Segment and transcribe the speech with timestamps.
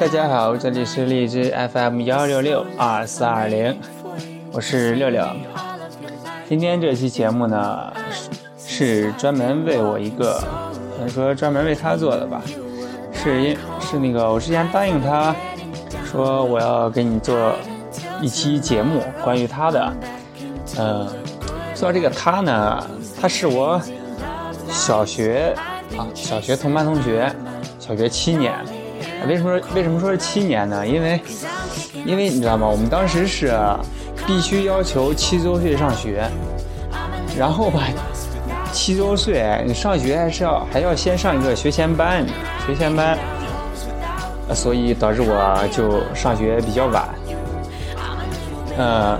[0.00, 3.78] 大家好，这里是荔枝 FM 幺六六二四二零，
[4.50, 5.22] 我是六六。
[6.48, 7.92] 今天这期节目呢，
[8.56, 10.42] 是专门为我一个，
[10.96, 12.40] 怎么说专门为他做的吧？
[13.12, 15.36] 是因是那个我之前答应他
[16.10, 17.54] 说我要给你做
[18.22, 19.92] 一期节目关于他的，
[20.78, 21.06] 呃，
[21.74, 22.86] 说到这个他呢，
[23.20, 23.78] 他是我
[24.66, 25.54] 小学
[25.98, 27.30] 啊小学同班同学，
[27.78, 28.54] 小学七年。
[29.28, 30.86] 为什么为什么说是七年呢？
[30.86, 31.20] 因为
[32.06, 32.66] 因为你知道吗？
[32.66, 33.52] 我们当时是
[34.26, 36.24] 必须要求七周岁上学，
[37.36, 37.82] 然后吧，
[38.72, 42.24] 七周岁你上学还是要还要先上一个学前班，
[42.66, 43.18] 学前班，
[44.54, 47.08] 所以导致我就上学比较晚。
[48.78, 49.18] 呃，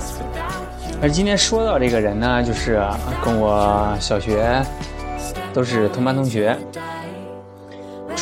[1.02, 2.82] 而今天说到这个人呢，就是
[3.24, 4.62] 跟我小学
[5.52, 6.56] 都是同班同学。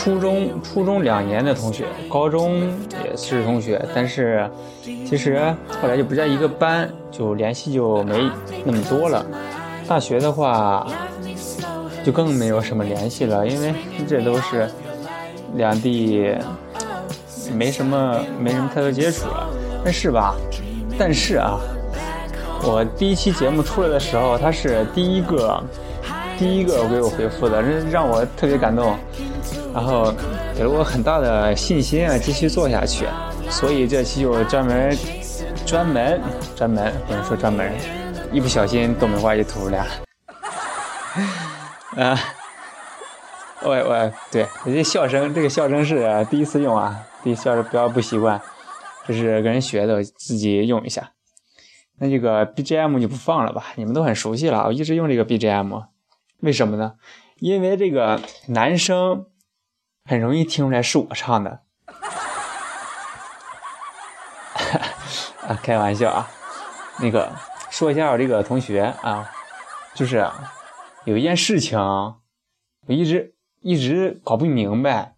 [0.08, 2.62] 初中初中两年的同学，高中
[3.04, 4.50] 也是同学，但是
[4.82, 8.30] 其实后来就不在一个班，就联系就没
[8.64, 9.22] 那么多了。
[9.86, 10.86] 大学的话，
[12.02, 13.74] 就更没有什么联系了，因为
[14.08, 14.66] 这都是
[15.56, 16.34] 两地，
[17.52, 19.46] 没什么没什么太多接触了。
[19.84, 20.34] 但是吧，
[20.98, 21.58] 但是啊，
[22.62, 25.62] 我第一期节目出来的时候，他是第一个
[26.38, 28.96] 第一个给我回复的，让我特别感动。
[29.78, 30.12] 然后
[30.56, 33.06] 给了我很大的信心啊，继续做下去。
[33.48, 34.98] 所以这期就专门、
[35.64, 36.20] 专门、
[36.56, 37.72] 专门，不能说专门，
[38.32, 39.90] 一不小心东北话就吐出来了。
[42.04, 42.18] 啊，
[43.62, 48.42] 喂喂，对，这笑声，这个笑声是第一次用啊，第一笑声不要不习惯，
[49.06, 51.12] 这是跟人学的，自己用一下。
[52.00, 55.84] 那这个 BGM 就不放了吧，你们都很熟悉了，我一直用这个 BGM，
[56.40, 56.94] 为什么呢？
[57.38, 59.26] 因为这个男生。
[60.08, 61.60] 很容易听出来是我唱的，
[65.46, 66.30] 啊，开玩笑啊。
[67.00, 67.30] 那个
[67.70, 69.30] 说一下我这个同学啊，
[69.94, 70.26] 就是
[71.04, 72.22] 有一件事情，我
[72.88, 75.16] 一直一直搞不明白。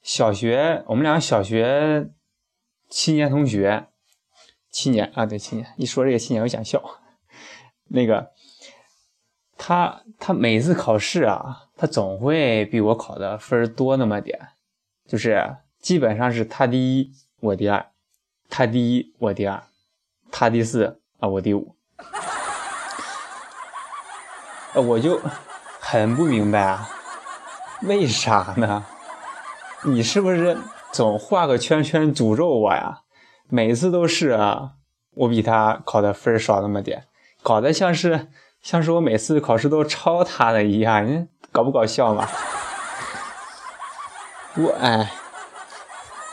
[0.00, 2.08] 小学我们俩小学
[2.88, 3.88] 七年同学，
[4.70, 5.74] 七年啊，对，七年。
[5.76, 6.82] 一说这个七年，我想笑。
[7.88, 8.32] 那个
[9.58, 11.64] 他他每次考试啊。
[11.82, 14.38] 他总会比我考的分多那么点，
[15.04, 17.10] 就是基本上是他第一，
[17.40, 17.84] 我第二，
[18.48, 19.60] 他第一，我第二，
[20.30, 21.74] 他第四啊，我第五。
[24.74, 25.20] 我就
[25.80, 26.88] 很不明白啊，
[27.82, 28.86] 为啥呢？
[29.82, 30.56] 你是不是
[30.92, 33.00] 总画个圈圈诅咒我呀？
[33.48, 34.74] 每次都是啊，
[35.14, 37.06] 我比他考的分少那么点，
[37.42, 38.28] 搞得像是
[38.60, 41.26] 像是我每次考试都抄他的一样。
[41.52, 42.26] 搞不搞笑嘛？
[44.56, 45.12] 我哎，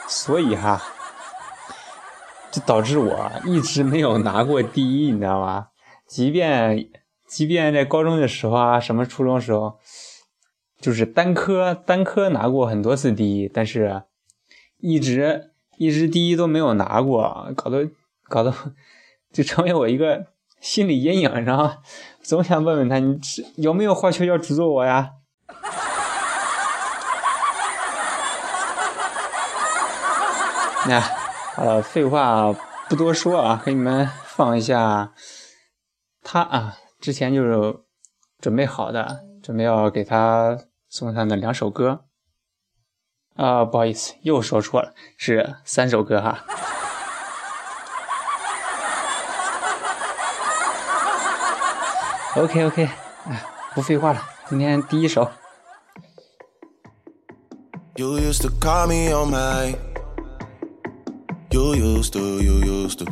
[0.07, 0.81] 所以哈，
[2.49, 5.67] 就导致我一直没有拿过第一，你知道吗？
[6.07, 6.89] 即便
[7.27, 9.77] 即便在高中的时候啊，什么初中的时候，
[10.79, 14.03] 就是单科单科拿过很多次第一，但是
[14.77, 17.89] 一直一直第一都没有拿过，搞得
[18.23, 18.53] 搞得
[19.33, 20.27] 就成为我一个。
[20.59, 21.71] 心理阴影， 然后
[22.21, 23.19] 总想问问他，你
[23.57, 25.11] 有没有话球要诅咒我呀？
[30.87, 30.99] 那
[31.55, 32.53] 好了，废话
[32.87, 35.13] 不多说啊，给你们放一下
[36.23, 37.79] 他啊，之前就是
[38.39, 40.57] 准备好的，准备要给他
[40.89, 42.05] 送上的两首歌
[43.35, 46.45] 啊，不好意思，又说错了，是三首歌哈。
[52.36, 52.88] OK OK，
[53.26, 53.42] 哎，
[53.74, 55.30] 不废话了，今天第一首。
[57.96, 59.76] You used to call me on my.
[61.50, 63.06] You used to, you used to.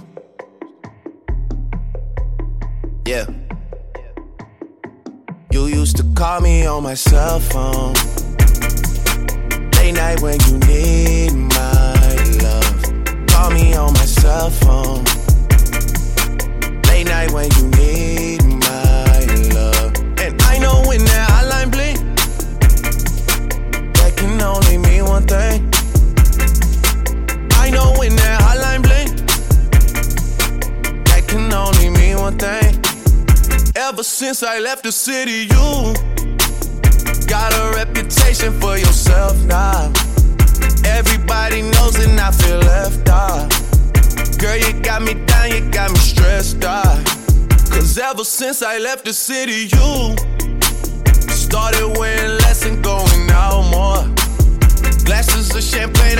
[3.04, 3.26] Yeah.
[5.52, 7.94] You used to call me on my cell phone.
[9.76, 12.82] Late night when you need my love.
[13.28, 15.04] Call me on my cell phone.
[16.88, 18.42] Late night when you need
[34.27, 35.93] since I left the city, you
[37.27, 39.89] got a reputation for yourself now.
[40.83, 43.47] Everybody knows and I feel left out.
[44.37, 47.05] Girl, you got me down, you got me stressed out.
[47.71, 50.17] Cause ever since I left the city, you
[51.31, 54.03] started wearing less and going out more.
[55.05, 56.19] Glasses of champagne,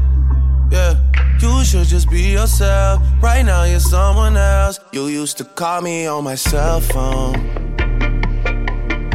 [0.71, 0.95] Yeah.
[1.41, 3.01] You should just be yourself.
[3.21, 4.79] Right now, you're someone else.
[4.91, 7.33] You used to call me on my cell phone.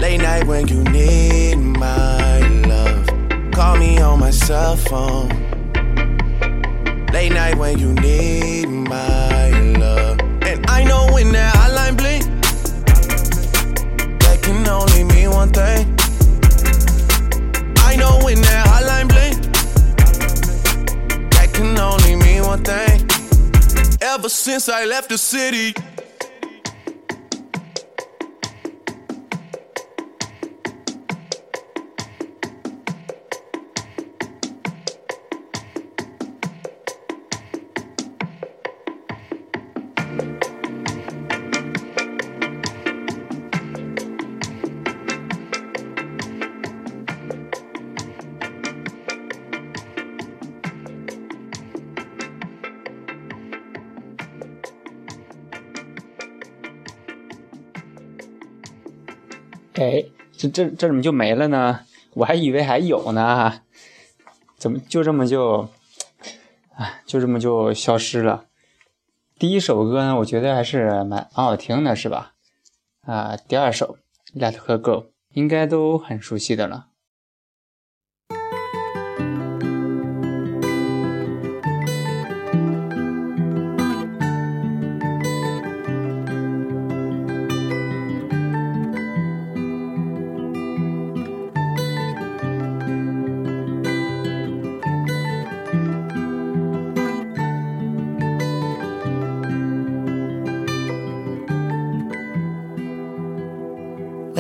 [0.00, 3.06] Late night when you need my love.
[3.53, 5.29] Call me on my cell phone.
[7.12, 9.36] Late night when you need my
[24.69, 25.75] I left the city.
[59.86, 60.05] 哎，
[60.36, 61.81] 这这这怎么就没了呢？
[62.14, 63.60] 我还以为还有呢，
[64.56, 65.69] 怎么就这么就，
[66.74, 68.46] 啊，就这么就消失了？
[69.38, 72.32] 第一首歌呢，我觉得还是蛮蛮好听的，是吧？
[73.02, 73.98] 啊，第二首
[74.40, 74.90] 《Let Her Go》
[75.34, 76.86] 应该都很熟悉的了。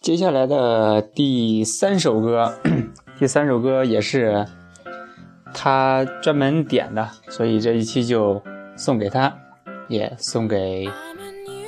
[0.00, 2.54] 接下来的第三首歌，
[3.18, 4.46] 第三首歌也是
[5.52, 8.40] 他专门点的，所以这一期就
[8.76, 9.38] 送给他。
[9.86, 10.88] 也送给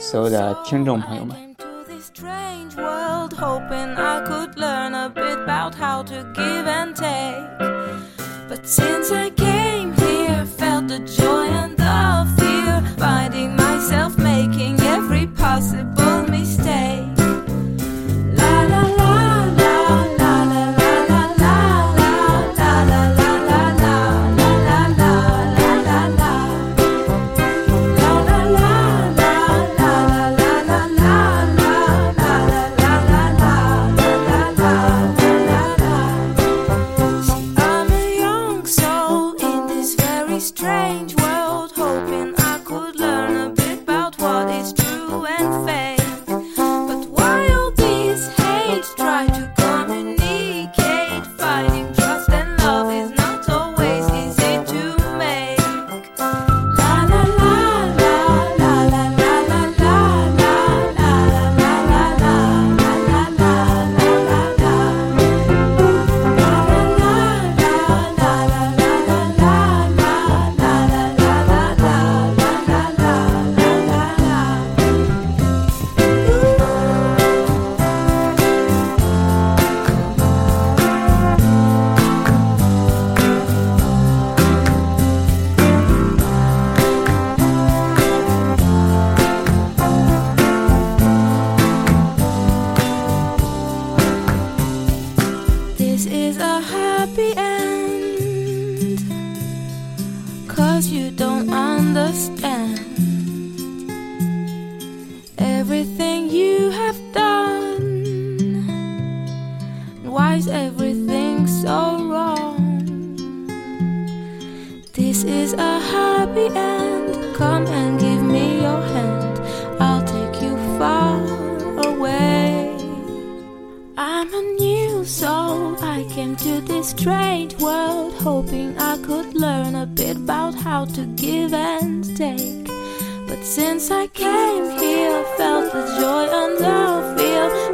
[0.00, 1.36] 所有的听众朋友们。
[8.48, 8.62] But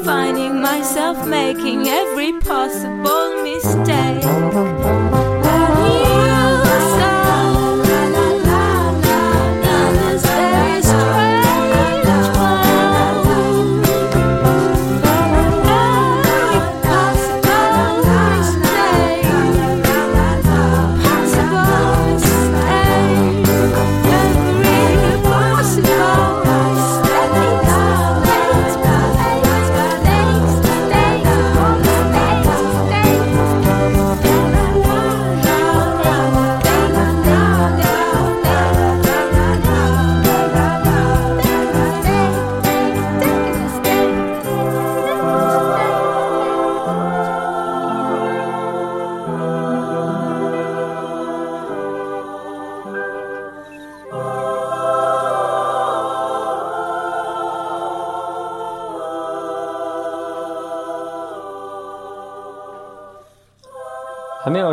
[0.04, 5.01] finding myself making every possible mistake.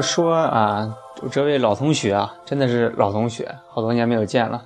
[0.01, 4.65] 说啊，我这位老同学啊，真的是老同学，好多年没有见了，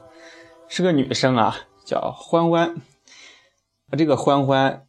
[0.68, 2.76] 是个女生啊，叫欢欢。
[3.98, 4.88] 这个欢欢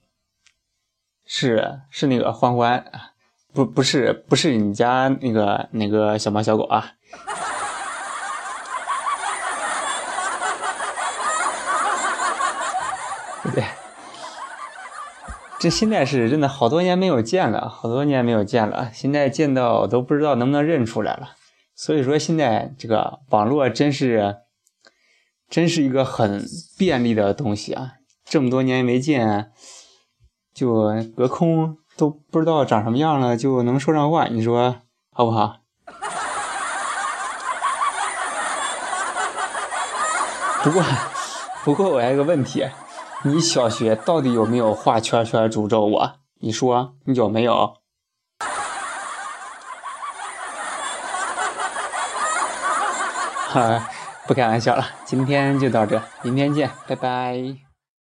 [1.26, 2.84] 是是那个欢欢，
[3.52, 6.92] 不不是不是你家那个那个小猫小狗啊。
[13.42, 13.64] 对不对？
[15.64, 21.30] 这现在是真的好多年没有见了，好多年没有见了，现在见到都不知道能不能认出来了。
[21.74, 24.40] 所以说现在这个网络真是，
[25.48, 26.44] 真是一个很
[26.76, 27.92] 便利的东西啊！
[28.26, 29.52] 这么多年没见，
[30.52, 34.76] 就隔空都不知道长什么样了，就能说上话，你说
[35.14, 35.60] 好不好？
[40.62, 40.84] 不过，
[41.64, 42.68] 不过我还有个问题，
[43.26, 46.12] 你小学到底有没有画圈圈诅咒我？
[46.40, 47.78] 你说你有没有？
[53.48, 53.88] 哈，
[54.28, 57.63] 不开玩笑了，今天就到这，明天见，拜拜。